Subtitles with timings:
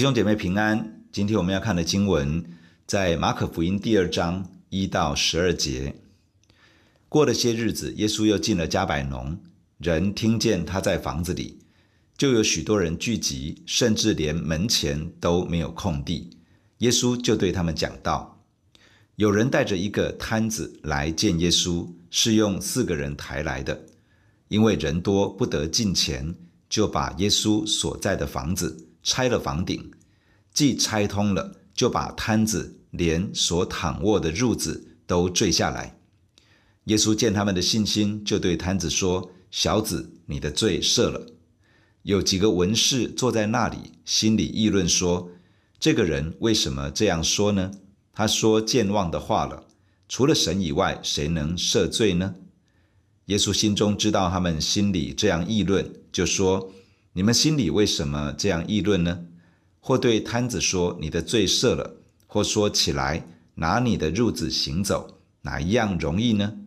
[0.00, 2.42] 弟兄姐妹平安，今天我们要看的经文
[2.86, 5.94] 在马可福音第二章一到十二节。
[7.06, 9.38] 过了些日子，耶稣又进了加百农，
[9.76, 11.58] 人听见他在房子里，
[12.16, 16.30] 就有许多人聚集，甚至连门前都没有空地。
[16.78, 18.42] 耶稣就对他们讲道：
[19.16, 23.78] 有人带着一个摊子来见耶稣，是用四个人抬来的，
[24.48, 26.34] 因为人多不得近前，
[26.70, 28.86] 就把耶稣所在的房子。
[29.02, 29.90] 拆了房顶，
[30.52, 35.98] 既拆通了，就把瘫子连所躺卧的褥子都坠下来。
[36.84, 41.26] 耶稣见他们的信心，就对瘫子说：“小子，你的罪赦了。”
[42.02, 45.30] 有几个文士坐在那里，心里议论说
[45.78, 47.70] ：“这个人为什么这样说呢？
[48.12, 49.66] 他说健忘的话了。
[50.08, 52.34] 除了神以外，谁能赦罪呢？”
[53.26, 56.72] 耶稣心中知道他们心里这样议论，就说。
[57.12, 59.24] 你们心里为什么这样议论呢？
[59.80, 61.96] 或对摊子说：“你的罪赦了。”
[62.28, 66.58] 或说：“起来，拿你的褥子行走。”哪一样容易呢？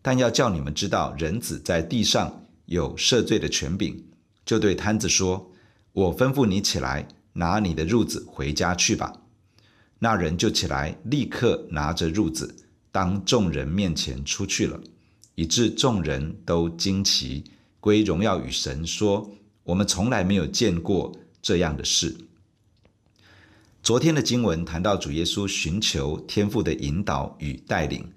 [0.00, 4.02] 但要叫你们知道，人子在地上有赦罪的权柄。
[4.46, 5.52] 就对摊子说
[5.92, 9.12] ：“我吩咐你起来，拿你的褥子回家去吧。”
[10.00, 12.54] 那人就起来，立刻拿着褥子，
[12.90, 14.80] 当众人面前出去了，
[15.34, 17.44] 以致众人都惊奇，
[17.78, 19.30] 归荣耀与神，说。
[19.64, 22.16] 我们从来没有见过这样的事。
[23.82, 28.12] 昨天的经文谈到主耶稣寻求天父的引导与带领，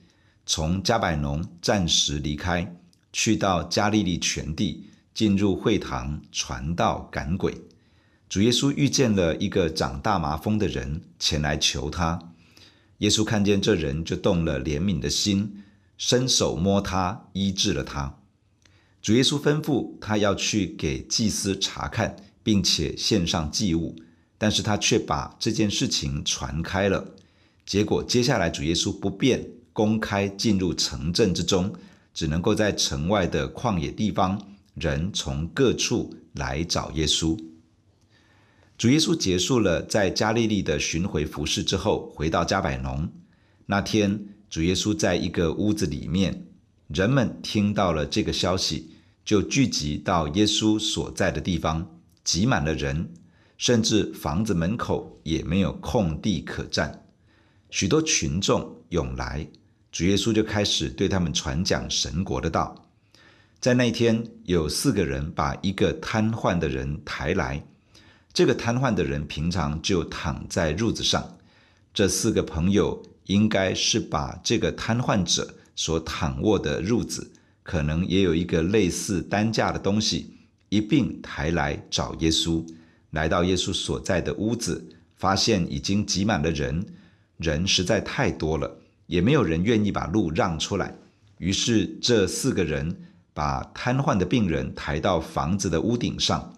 [0.46, 2.76] 从加百农暂时离开，
[3.12, 7.56] 去到加利利全地，进入会堂传道赶鬼。
[8.30, 12.34] 主耶稣遇见了一个长大麻风的人，前来求他。
[13.00, 15.64] 耶稣看见这人，就动了怜悯的心，
[15.98, 18.18] 伸手摸他，医治了他。
[19.06, 23.96] 主耶稣吩咐他要去给祭司查看，并且献上祭物，
[24.36, 27.14] 但是他却把这件事情传开了。
[27.68, 31.72] 结果接下来主耶稣不便公开进入城镇之中，
[32.16, 34.42] 只能够在城外的旷野地方，
[34.74, 37.40] 人从各处来找耶稣。
[38.76, 43.08] 主耶稣结束了在加利利的巡回服事之后，回到加百农。
[43.68, 46.48] 那天，主耶稣在一个屋子里面，
[46.88, 48.94] 人们听到了这个消息。
[49.25, 53.12] 就聚集到耶稣所在的地方，挤满了人，
[53.58, 57.08] 甚至房子门口也没有空地可站。
[57.72, 59.47] 许多群众涌来，
[59.91, 62.88] 主耶稣就开始对他们传讲神国的道。
[63.59, 67.66] 在那天，有四个人把一个瘫痪的人抬来，
[68.31, 71.38] 这个瘫痪的人平常就躺在褥子上。
[71.92, 77.31] 这四个朋友应该是把这个瘫痪者所躺卧的褥子。
[77.66, 80.36] 可能也有一个类似担架的东西，
[80.70, 82.64] 一并抬来找耶稣。
[83.09, 86.86] 来到耶稣所在的屋子，发现已经挤满了人，
[87.38, 88.78] 人实在太多了，
[89.08, 90.96] 也没有人愿意把路让出来。
[91.40, 92.96] 于是这四个人
[93.34, 96.54] 把瘫痪的病人抬到房子的屋顶上，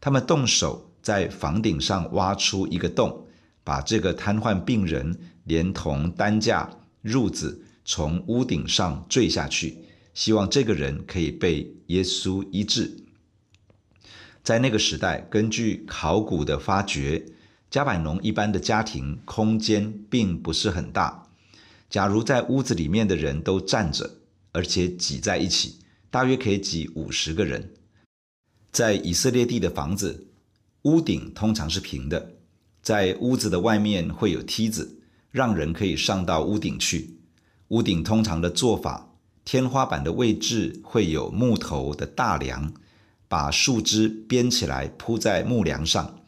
[0.00, 3.26] 他们动手在房顶上挖出一个洞，
[3.62, 5.14] 把这个瘫痪病人
[5.44, 6.70] 连同担架、
[7.04, 9.76] 褥子从屋顶上坠下去。
[10.18, 13.04] 希望这个人可以被耶稣医治。
[14.42, 17.24] 在那个时代，根据考古的发掘，
[17.70, 21.28] 加百农一般的家庭空间并不是很大。
[21.88, 24.18] 假如在屋子里面的人都站着，
[24.50, 25.78] 而且挤在一起，
[26.10, 27.72] 大约可以挤五十个人。
[28.72, 30.26] 在以色列地的房子，
[30.82, 32.32] 屋顶通常是平的，
[32.82, 34.98] 在屋子的外面会有梯子，
[35.30, 37.20] 让人可以上到屋顶去。
[37.68, 39.07] 屋顶通常的做法。
[39.50, 42.70] 天花板的位置会有木头的大梁，
[43.28, 46.20] 把树枝编起来铺在木梁上，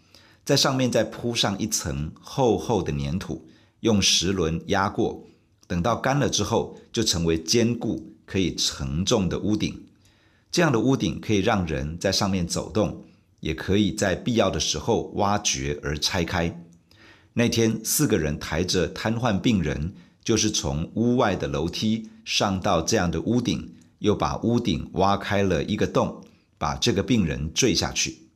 [0.42, 3.46] 在上面再铺上一层厚厚的粘土，
[3.80, 5.26] 用石轮压过，
[5.66, 9.84] 等到干了之后，就成为坚固可以承重的屋顶。
[10.50, 13.04] 这样的屋顶可以让人在上面走动，
[13.40, 16.64] 也可以在必要的时候挖掘而拆开。
[17.34, 19.92] 那天，四个人抬着瘫痪病人。
[20.22, 26.22] 就是从屋外的楼梯上到这样的屋顶，又把屋顶挖开了一个洞，
[26.58, 28.28] 把这个病人坠下去。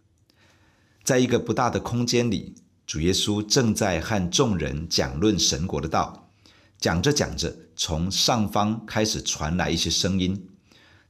[1.03, 2.55] 在一个不大的空间里，
[2.87, 6.29] 主耶稣正在和众人讲论神国的道。
[6.79, 10.49] 讲着讲着，从上方开始传来一些声音，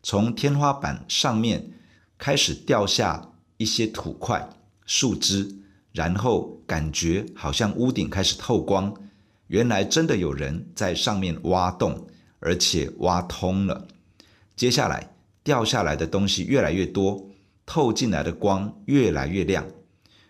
[0.03, 1.73] 从天花板上面
[2.19, 4.51] 开始掉下一些土块、
[4.85, 5.57] 树枝，
[5.93, 8.95] 然后感觉好像屋顶开始透光。
[9.55, 12.09] 原来真的有人在上面挖洞，
[12.41, 13.87] 而且挖通了。
[14.57, 15.15] 接下来
[15.45, 17.31] 掉下来的东西越来越多，
[17.65, 19.65] 透进来的光越来越亮。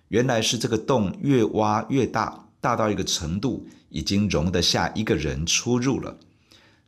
[0.09, 6.19] 原来是这个洞越挖越大，大到一个程度，已经容得下一个人出入了。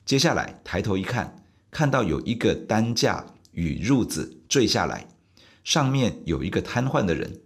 [0.05, 5.09] 接下来抬头一看，看到有一个担架与褥子坠下来，
[5.65, 7.41] 上面有一个瘫痪的人。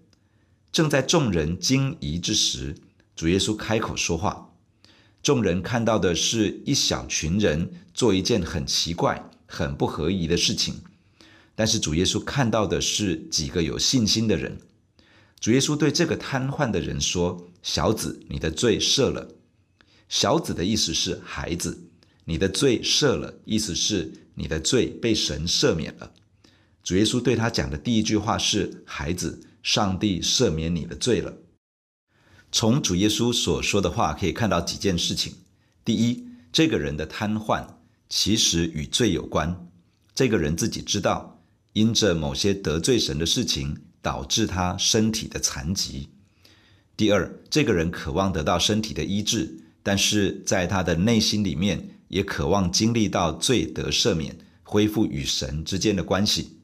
[0.72, 2.75] 正在众人惊疑之时，
[3.14, 4.48] 主耶稣开口说话。
[5.22, 10.76] 众人看到的是一小群人做一件很奇怪、很不合宜的事情，
[11.55, 14.58] 但是主耶稣看到的是几个有信心的人。
[15.38, 19.28] 主耶稣对这个瘫痪的人说：“小子，你的罪赦了。”
[20.08, 21.78] 小子的意思是孩子，
[22.25, 26.12] 你的罪赦了，意思是你的罪被神赦免了。
[26.82, 31.34] 主耶稣对他讲的第一句话是：“孩子，上帝赦免你的罪了。”
[32.52, 35.35] 从主耶稣所说的话可以看到几件事情：
[35.85, 37.67] 第一，这个人的瘫痪
[38.08, 39.69] 其实与罪有关，
[40.14, 41.41] 这个人自己知道，
[41.73, 43.76] 因着某些得罪神的事情。
[44.02, 46.08] 导致他身体的残疾。
[46.97, 56.56] 第二，这个人渴望得到身体的医治，但是在他的内心里面也渴望经历到罪得赦免，恢复与神之间的关系。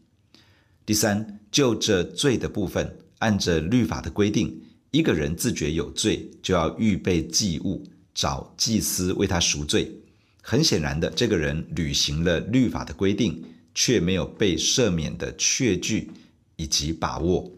[0.87, 7.85] 第三，就这罪的部分，按着律法的规定，一个人自觉有罪，就要预备祭物，
[8.15, 9.93] 找祭司为他赎罪。
[10.43, 13.44] 很显然的，这个人履行了律法的规定，
[13.75, 16.11] 却没有被赦免的确据。
[16.59, 17.53] 以及把握，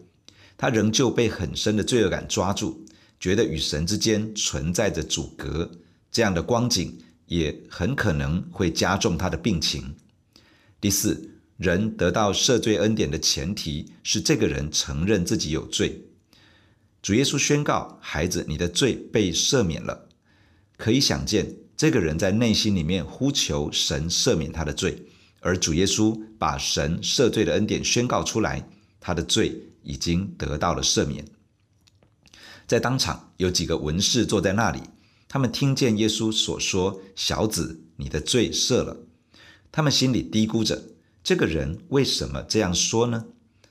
[0.57, 2.85] 他仍旧被很深的罪恶感抓住，
[3.17, 5.71] 觉得与神之间存在着阻隔，
[6.11, 6.97] 这样的光景
[7.27, 9.95] 也很可能会加重他的病情。
[10.81, 16.01] 第四，人得到赦罪恩典的前提是这个人承认自己有罪。
[17.01, 20.09] 主耶稣宣告：“孩子，你的罪被赦免了。”
[20.77, 25.03] 可以想见，这个人在内心里面呼求神赦免他的罪，
[25.39, 28.69] 而主耶稣把神赦罪的恩典宣告出来。
[28.99, 31.25] 他的罪已经得到了赦免。
[32.67, 34.81] 在当场有几个文士坐在那里，
[35.29, 39.05] 他们听见耶稣所说：“小子，你的罪赦了。”
[39.71, 40.83] 他们心里嘀咕着
[41.23, 43.25] ：“这个人为什么这样说呢？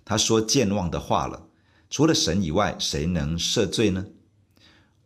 [0.05, 1.48] 他说健忘的话了。
[1.91, 4.07] 除了神以外，谁能赦罪呢？”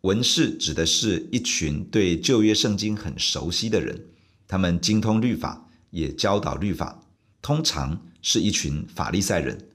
[0.03, 4.07] 文士指的是一群对旧约圣经很熟悉的人，
[4.49, 7.05] 他们精通律法，也教导律法，
[7.41, 9.69] 通常是一群法利赛人。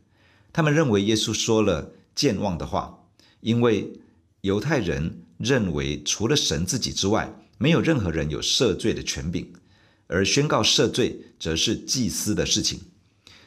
[0.51, 3.05] 他们认为耶稣说了健忘的话，
[3.39, 4.01] 因为
[4.41, 9.53] 犹太人认为除了神自己之外，没有任何人有赦罪的权柄，
[10.07, 12.81] 而宣告赦罪则是祭司的事情。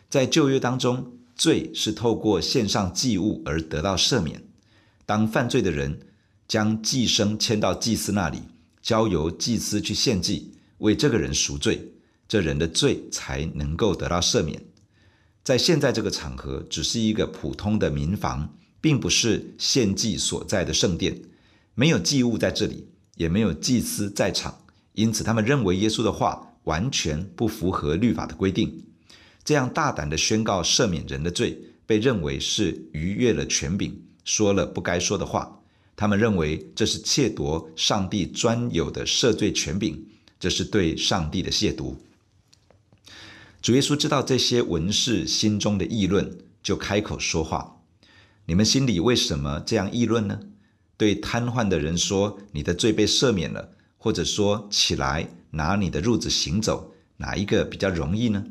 [0.09, 4.45] 在旧约当中，罪是透过献上祭物而得到赦免。
[5.07, 5.99] 当犯罪的人
[6.47, 8.43] 将祭牲牵到祭司那里，
[8.83, 11.95] 交由祭司去献祭，为这个人赎罪，
[12.29, 14.63] 这人的罪才能够得到赦免。
[15.43, 21.23] 在现在这个场合，只是一个普通的民房，并不是献祭所在的圣殿，
[21.75, 24.55] 没有祭物在这里，也没有祭司在场，
[24.93, 28.85] 因此他们认为耶稣的话完全不符合律法的规定。
[29.51, 35.61] 这样大胆的宣告赦免人的罪，被认为是逾越了权柄，说了不该说的话。
[35.97, 40.07] 他们认为这是窃夺上帝专有的赦罪权柄，
[40.39, 41.97] 这是对上帝的亵渎。
[43.61, 47.81] 主耶稣知道这些文士心中的议论，就开口说话
[48.47, 50.39] ：“你们心里为什么这样议论呢？
[50.97, 58.47] 对瘫痪的人说，你的罪被赦免了，或者说起来拿你的褥子行走，哪一个比较容易呢？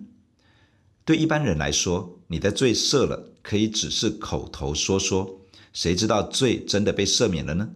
[1.09, 5.41] 对一般人来说，你的罪赦了，可以只是口头说说，
[5.73, 7.67] 谁知道罪真的被赦免了呢？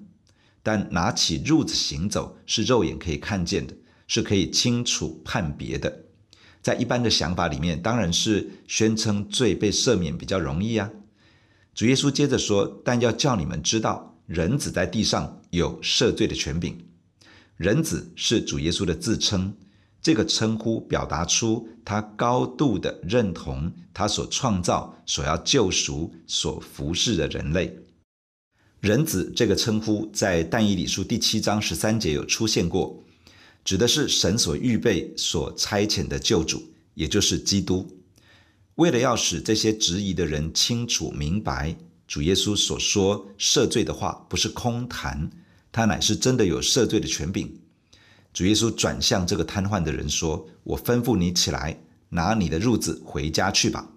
[0.61, 3.73] 但拿起褥子行走，是肉眼可以看见的，
[4.05, 6.03] 是可以清楚判别的。”
[6.61, 10.91] 在一般的想法里面，当然是宣称罪被赦免比较容易啊。
[11.73, 16.85] 主耶稣接着说：“但要叫你们知道，人子在地上有赦罪的权柄。
[17.57, 19.57] 人子是主耶稣的自称，
[20.03, 27.73] 这个称呼表达出他高度的认同他所创造、所要救赎、所服侍的人类。
[28.81, 33.01] 人子这个称呼在但以理书第七章十三节有出现过。”
[33.63, 36.61] 指的是神所预备、所差遣的救主，
[36.95, 37.87] 也就是基督。
[38.75, 41.73] 为了要使这些质疑的人清楚明白，
[42.05, 45.29] 主耶稣所说赦罪的话不是空谈，
[45.71, 47.57] 他乃是真的有赦罪的权柄。
[48.33, 53.89] 主耶稣转向这个瘫痪的人说：“我吩咐你起来，拿你的褥子回家去吧。”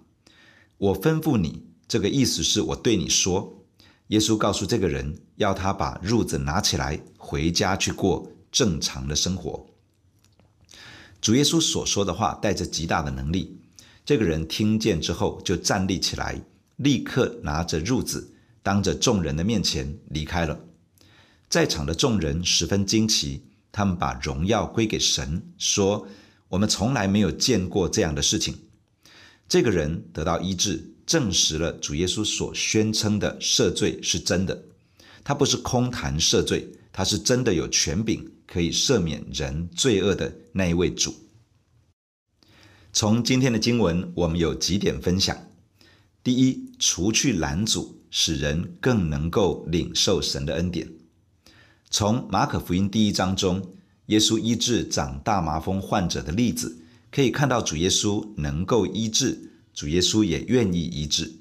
[0.77, 3.65] 我吩咐你，这个意思是我对你说。
[4.07, 8.31] 耶稣告诉这个人，要他把褥子拿起来，回家去过。
[8.49, 9.67] 正常的生活，
[11.21, 13.59] 主耶稣所说的话带着极大的能力。
[14.05, 16.41] 这个人听见之后就站立起来，
[16.77, 20.57] 立刻拿着褥子当着众人的面前离开了。
[21.49, 23.43] 在场的众人十分惊奇，
[23.77, 26.07] 他们把荣耀归给神，说
[26.49, 28.57] ：“我们从来没有见过这样的事情。”
[29.47, 34.63] 这个人得到医治，证实了主耶稣所宣称的赦罪是真的。
[35.23, 41.13] 他不是空谈赦罪，他是真的有权柄可以赦免人罪恶的那一位主。
[42.91, 45.37] 从今天的经文，我们有几点分享：
[46.23, 50.96] 第一，除去拦阻，使人更能够领受神的恩典。
[51.89, 53.65] 从马可福音第一章中，
[54.07, 61.31] 耶稣医治长大麻风患者的例子，可以看到主耶稣能够医治，主耶稣也愿意医治。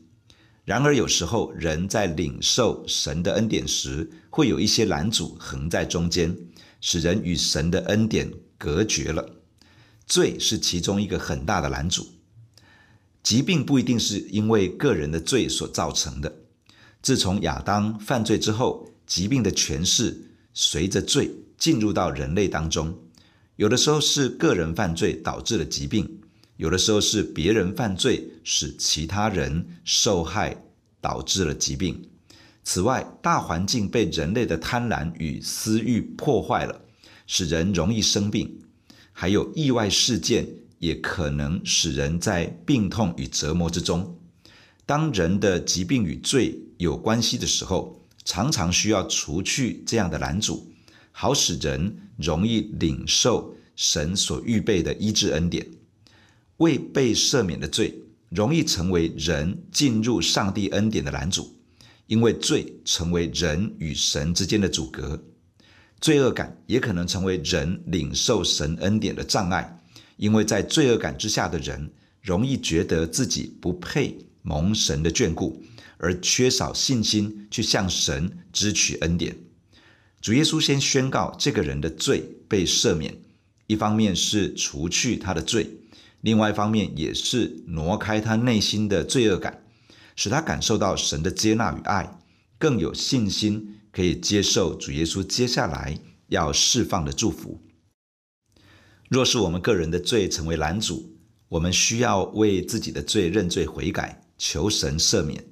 [0.65, 6.37] 然而，有时候人在领受神的恩典时，会有一些拦阻横在中间，
[6.81, 9.29] 使人与神的恩典隔绝了。
[10.07, 12.07] 罪是其中一个很大的拦阻。
[13.23, 16.33] 疾病不一定是因为个人的罪所造成的。
[17.03, 22.99] 自从亚当犯罪之后，疾病的权势随着罪进入到人类当中。
[23.57, 26.19] 有的时候是个人犯罪导致了疾病，
[26.57, 30.65] 有的时候是别人犯罪使其他人受害
[31.03, 32.09] 导致了疾病。
[32.65, 36.81] 此外，大环境被人类的贪婪与私欲破坏了，
[37.27, 38.59] 使人容易生病。
[39.13, 40.47] 还有意外事件
[40.79, 44.19] 也可能使人在病痛与折磨之中。
[44.87, 50.71] 当人的疾病与罪有关系的时候，常常需要除去这样的拦阻，
[51.12, 55.66] 好使人容易领受神所预备的医治恩典。
[56.56, 61.54] 未被赦免的罪，容易成为人进入上帝恩典的拦阻，
[62.09, 65.23] 因为罪成为人与神之间的阻隔。
[66.00, 69.78] 罪恶感也可能成为人领受神恩典的障碍，
[70.16, 71.92] 因为在罪恶感之下的人，
[72.23, 75.62] 容易觉得自己不配蒙神的眷顾，
[75.99, 79.37] 而缺少信心去向神支取恩典。
[80.21, 83.17] 主耶稣先宣告这个人的罪被赦免，
[83.67, 85.71] 一方面是除去他的罪，
[86.21, 89.62] 另外一方面也是挪开他内心的罪恶感，
[90.17, 92.19] 使他感受到神的接纳与爱，
[92.59, 93.73] 更有信心。
[93.93, 95.99] 可以接受主耶稣接下来
[96.29, 97.62] 要释放的祝福。
[99.09, 101.17] 若是我们个人的罪成为拦阻，
[101.49, 105.43] 我们需要为自己的罪认罪悔改，求神赦免。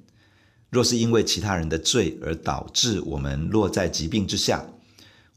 [0.75, 4.65] 若是因为其他人的罪而导致我们落在疾病之下，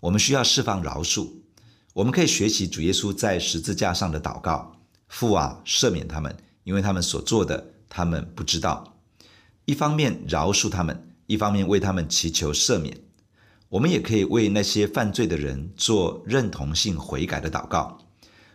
[0.00, 1.28] 我们需要释放饶恕。
[1.92, 4.74] 我们可以学习主耶稣在十字架上的祷告
[5.06, 8.98] ：“父啊，赦免他们，因为他们所做的，他们不知道。”
[9.64, 11.04] 一方面饶恕他们。
[11.28, 12.98] 一方面为他们祈求赦免，
[13.68, 17.98] 我们也可以为那些犯罪的人做认同性悔改的祷告。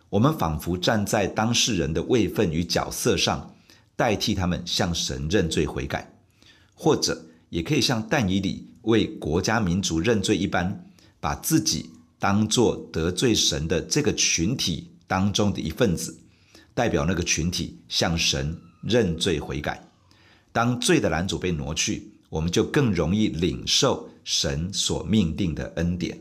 [0.09, 3.55] 我们仿佛站在当事人的位分与角色上，
[3.95, 6.12] 代替他们向神认罪悔改，
[6.73, 10.85] 或者也可以像但以理为国家民族认罪一般，
[11.19, 11.89] 把自己
[12.19, 16.17] 当作得罪神的这个群体当中的一份子，
[16.73, 19.87] 代表那个群体向神认罪悔改。
[20.51, 26.19] 当罪的拦阻被挪去，我们就更容易领受神所命定的恩典。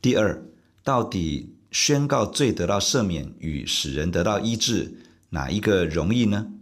[0.00, 0.42] 第二，
[0.82, 4.94] 到底宣告罪得到赦免与使人得到医治，
[5.30, 6.52] 哪一个容易呢？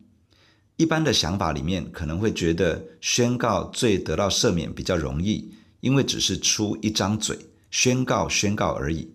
[0.82, 7.38] 一般的想法里面可能会觉得宣告罪得到赦免比较容易，因为只是出一张嘴
[7.70, 9.08] 宣告宣告而已，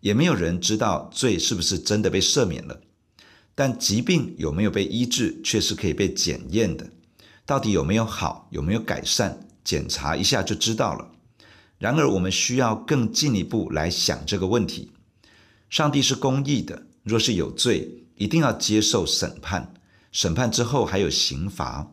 [0.00, 2.80] 也没有人知道罪是不是真的被赦免了。
[3.54, 6.88] 但疾病有没有被医治，却是可以被检验的。
[7.44, 9.36] 到底有没有好，有没有改善？
[9.62, 11.10] 检查一下就知道了。
[11.76, 14.90] 然而，我们需要更进一步来想这个问题：
[15.68, 19.74] 上帝是公义的，若是有罪，一定要接受审判。
[20.12, 21.92] 审判之后还有刑罚。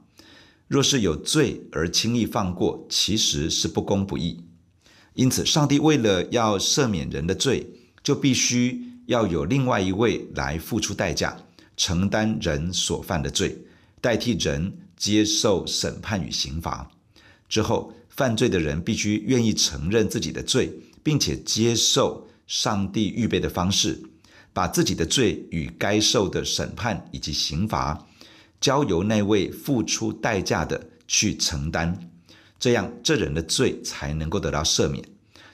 [0.68, 4.44] 若是有罪而轻易放过，其实是不公不义。
[5.16, 7.68] 因此，上帝为了要赦免人的罪，
[8.04, 11.36] 就必须要有另外一位来付出代价，
[11.76, 13.58] 承担人所犯的罪，
[14.00, 14.78] 代替人。
[15.00, 16.92] 接受审判与刑罚
[17.48, 23.98] 之后，犯罪的人必须愿意承认自己的罪，并且接受上帝预备的方式，
[24.52, 28.06] 把自己的罪与该受的审判以及刑罚，
[28.60, 32.12] 交由那位付出代价的去承担。
[32.60, 35.04] 这样，这人的罪才能够得到赦免，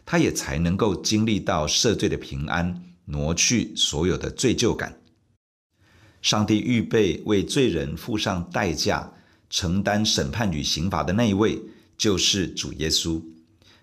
[0.06, 5.00] 他也才能够经历到赦罪的平安，挪去所有的罪疚感。
[6.22, 9.12] 上帝预备为罪人付上代价。
[9.48, 11.62] 承担审判与刑罚的那一位，
[11.98, 13.22] 就是主耶稣。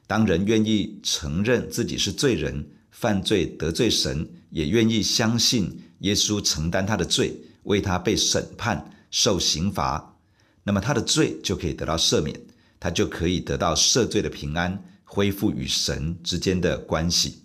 [0.08, 10.16] 当人愿意承认自己是罪人，犯罪得罪神，也愿意相信耶稣承担他的罪，为他被审判、受刑罚，
[10.64, 12.40] 那么他的罪就可以得到赦免，
[12.80, 17.44] 他就可以得到赦罪的平安，恢复与神之间的关系。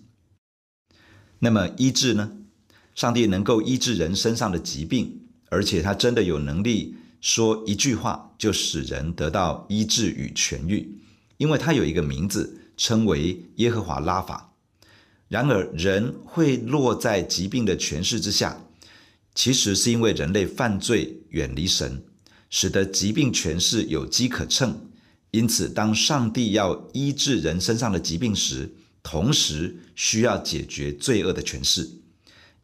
[1.38, 2.32] 那么医治呢？
[2.94, 10.98] 上帝能够医治人身上的疾病，而且他真的有能力说一句话就使人得到医治与痊愈，
[11.36, 14.54] 因为他有一个名字，称为耶和华拉法。
[15.28, 18.64] 然而，人会落在疾病的权势之下，
[19.38, 22.02] 其实是因为人类犯罪远离神，
[22.50, 24.88] 使得疾病权势有机可乘。
[25.30, 31.88] 因此，当上帝要医治人身上的疾病时，同时需要解决罪恶的权势。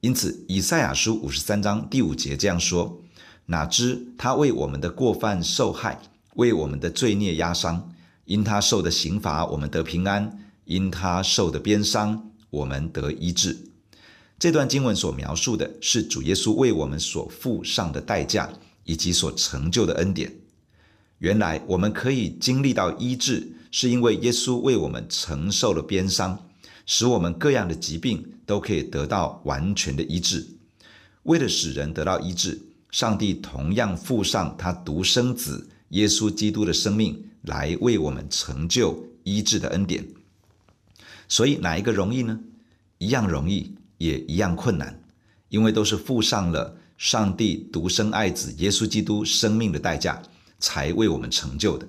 [0.00, 3.00] 因此，以赛亚书五十三章第五节这样说
[3.46, 6.02] ：“哪知他为我们的过犯受害，
[6.34, 7.92] 为我们的罪孽压伤。
[8.24, 10.28] 因他受的刑罚，我们得平安；
[10.64, 13.56] 因他受的鞭伤，我们得医治。”
[14.38, 18.52] 这段经文所描述的是主耶稣为我们所付上的代价，
[18.84, 20.32] 以及所成就的恩典。
[21.18, 26.46] 原来我们可以经历到医治，是因为耶稣为我们承受了鞭伤。
[26.86, 30.46] 使我们各样的疾病都可以得到完全的医治。
[31.22, 32.60] 为了使人得到医治，
[32.90, 40.06] 上帝同样付上他独生子耶稣基督的生命，来为我们成就医治的恩典。
[41.26, 42.38] 所以哪一个容易呢？
[42.98, 45.02] 一样容易，也一样困难，
[45.48, 50.22] 因为都是付上了上帝独生爱子耶稣基督生命的代价，
[50.58, 51.86] 才为我们成就的。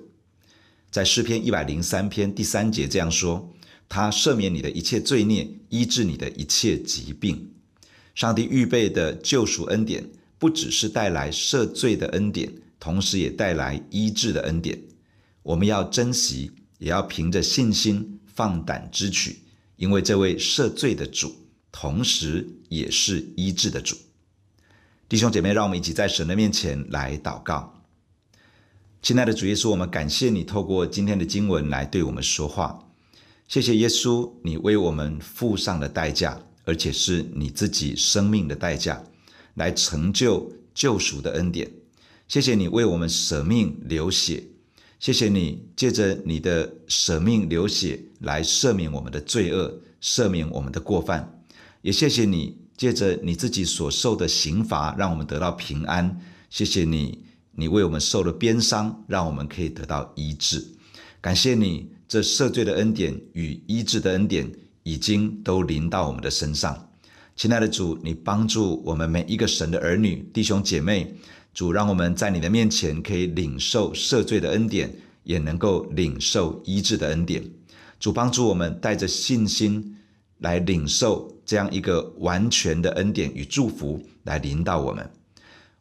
[0.90, 3.52] 在诗篇一百零三篇第三节这样说。
[3.88, 7.52] 他赦免你的一切罪孽，医治你的一切疾病。
[8.16, 10.04] 上帝预备的救赎恩典，
[10.40, 14.82] 不只是带来赦罪的恩典，同时也带来医治的恩典。
[15.44, 19.38] 我们要珍惜，也要凭着信心放胆支取，
[19.76, 21.32] 因为这位赦罪的主，
[21.78, 23.94] 同时也是医治的主。
[25.10, 27.74] 弟兄姐妹，让我们一起在神的面前来祷告。
[29.02, 32.82] 亲爱的主耶稣，我们感谢你透过今天的经文来对我们说话。
[33.46, 39.04] 谢谢耶稣，你为我们付上的代价，而且是你自己生命的代价，
[39.52, 41.70] 来成就救赎的恩典。
[42.26, 44.42] 谢谢你为我们舍命流血，
[44.98, 51.35] 谢谢你借着你的舍命流血来赦免我们的罪恶，赦免我们的过犯。
[51.86, 56.20] 也谢谢你借着你自己所受的刑罚，让我们得到平安。
[56.50, 57.22] 谢谢你，
[57.52, 60.66] 你为我们受了鞭伤，让我们可以得到医治。
[61.20, 61.92] 感谢你。
[62.08, 64.50] 这赦罪的恩典与医治的恩典
[64.82, 66.88] 已经都临到我们的身上，
[67.36, 71.14] 亲爱的主，你帮助我们每一个神的儿女、弟兄姐妹，
[71.54, 77.44] 主让我们在你的面前可以领受赦罪的恩典，也能够领受医治的恩典。
[78.00, 79.96] 主帮助我们带着信心
[80.38, 85.08] 来领受这样一个完全的恩典与祝福来临到我们。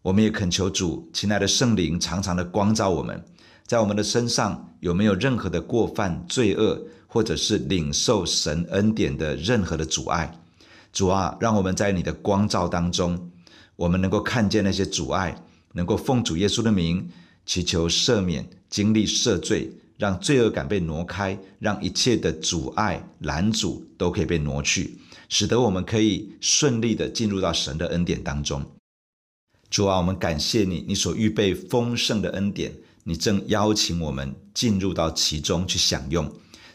[0.03, 3.21] 我们也恳求主，亲爱的圣灵，常常的光照我们。
[3.65, 10.39] 在我们的身上有没有任何的过犯、罪恶，或者是领受神恩典的任何的阻碍？
[10.93, 13.31] 主啊，让我们在你的光照当中，
[13.75, 17.09] 我们能够看见那些阻碍，能够奉主耶稣的名
[17.43, 24.95] 祈求赦免，经历赦罪，让罪恶感被挪开，让一切的阻碍拦阻都可以被挪去，
[25.29, 28.63] 使得我们可以顺利的进入到神的恩典当中。
[29.69, 32.73] 主啊，我们感谢你，你所预备丰盛的恩典。
[33.07, 36.27] 你正邀请我们进入到其中去享用，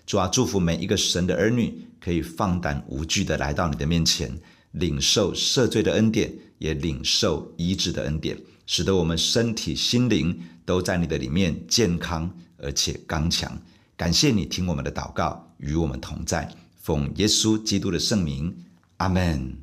[0.07, 13.61] 主啊，祝福每一个神的儿女可以放胆无惧的来到你的面前，领受赦罪的恩典，也领受医治的恩典，使得我们身体心灵都在你的里面健康而且刚强。
[13.97, 16.49] 感谢你听我们的祷告，与我们同在，
[16.81, 18.57] 奉耶稣基督的圣名，
[18.97, 19.59] 阿门。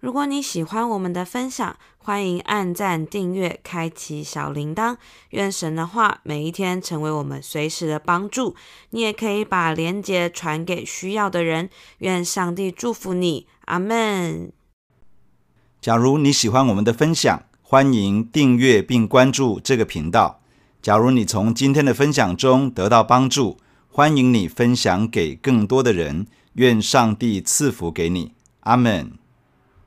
[0.00, 4.96] 如果你喜欢我们的分享，欢迎按赞、订阅、开启小铃铛。
[5.30, 8.56] 愿神的话每一天成为我们随时的帮助。
[8.90, 11.68] 你也可以把连结传给需要的人。
[11.98, 14.50] 愿上帝祝福你，阿门。
[15.82, 20.40] 假如你喜欢我们的分享，欢迎订阅并关注这个频道。
[20.80, 26.26] 假如你从今天的分享中得到帮助，欢迎你分享给更多的人。
[26.54, 29.23] 愿上帝赐福给你，阿门。